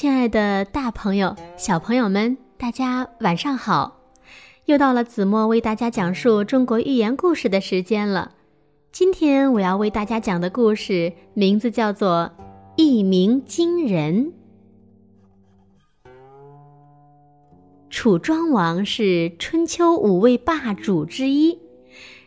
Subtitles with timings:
[0.00, 4.00] 亲爱的，大朋友、小朋友们，大家晚上好！
[4.66, 8.30] 又到了子墨为大家讲述中国寓言故事的时间了。
[8.92, 12.30] 今天我要为大家讲的故事名字叫做
[12.76, 14.32] 《一鸣惊人》。
[17.90, 21.58] 楚庄王是春秋五位霸主之一。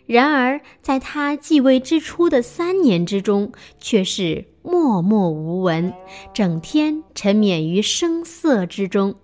[0.06, 5.94] 然而，在他继位之初的三年之中，却是默默无闻，
[6.34, 9.16] 整天沉湎于声色之中。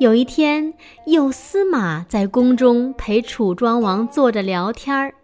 [0.00, 0.74] 有一天，
[1.06, 5.14] 右司马在宫中陪楚庄王坐着聊天儿，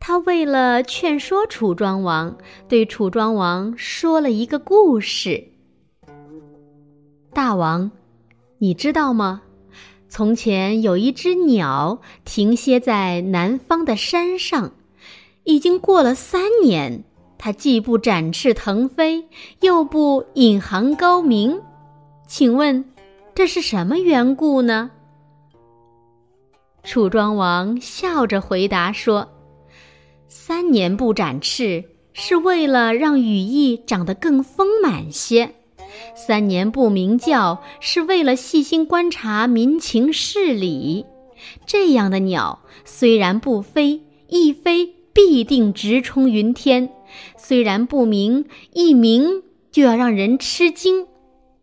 [0.00, 2.36] 他为了劝说楚庄王，
[2.68, 5.48] 对楚庄王说了一个故事
[7.32, 7.90] ：“大王，
[8.58, 9.42] 你知道吗？”
[10.08, 14.72] 从前有一只鸟停歇在南方的山上，
[15.44, 17.04] 已经过了三年，
[17.44, 19.26] 它既不展翅腾飞，
[19.62, 21.60] 又不引吭高鸣，
[22.24, 22.84] 请问
[23.34, 24.92] 这是什么缘故呢？
[26.84, 29.28] 楚庄王笑着回答说
[30.28, 31.82] ：“三年不展翅，
[32.12, 35.50] 是为了让羽翼长得更丰满些。”
[36.14, 41.04] 三年不鸣叫，是为了细心观察民情事理。
[41.66, 46.86] 这样的鸟虽然不飞，一飞必定直冲云天；
[47.36, 51.06] 虽然不明，一明就要让人吃惊。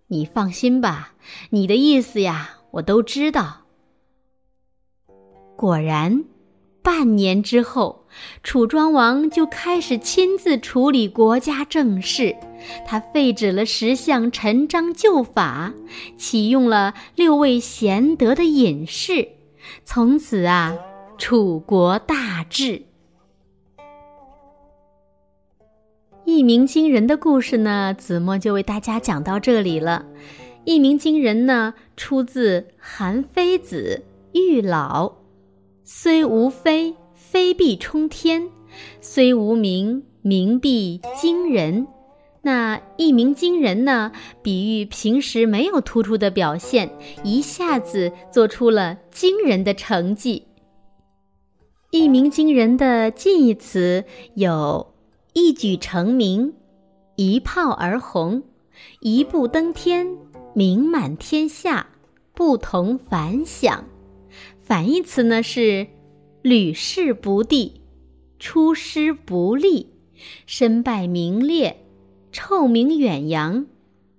[0.07, 1.13] 你放心吧，
[1.51, 3.61] 你的意思呀，我都知道。
[5.55, 6.25] 果然。
[6.81, 8.07] 半年之后，
[8.41, 12.35] 楚庄王就开始亲自处理国家政事。
[12.87, 15.73] 他废止了十项陈章旧法，
[16.17, 19.27] 启用了六位贤德的隐士。
[19.83, 20.73] 从此啊，
[21.17, 22.81] 楚国大治。
[26.39, 30.05] 一鸣惊人的故事呢，子墨就为大家讲到这里了。
[30.63, 34.03] 一鸣惊人呢，出自《韩非子·
[34.39, 35.09] 玉老》。
[35.83, 38.43] 虽无飞，飞必冲天；
[39.01, 41.85] 虽无鸣，鸣必惊人。
[42.41, 44.13] 那一鸣惊人呢？
[44.41, 46.89] 比喻平时没有突出的表现，
[47.21, 50.47] 一下子做出了惊人的成绩。
[51.91, 54.93] 一鸣惊人的近义词有：
[55.33, 56.53] 一举成名、
[57.15, 58.43] 一炮而红、
[58.99, 60.17] 一步登天、
[60.53, 61.87] 名满天下、
[62.33, 63.85] 不同凡响。
[64.59, 65.87] 反义词呢是
[66.41, 67.81] 屡试不第、
[68.39, 69.93] 出师不利、
[70.45, 71.85] 身败名裂、
[72.31, 73.65] 臭名远扬、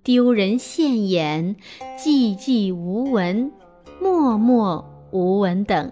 [0.03, 1.55] 丢人现眼、
[1.97, 3.51] 寂寂无闻、
[4.01, 5.91] 默默无闻等。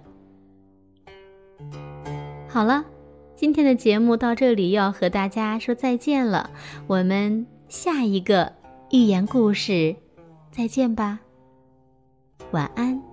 [2.48, 2.86] 好了，
[3.40, 6.50] 今天的节目到这里要和大家说再见了，
[6.88, 8.52] 我们下一个
[8.92, 9.96] 寓言故事
[10.52, 11.20] 再见吧，
[12.52, 13.09] 晚安。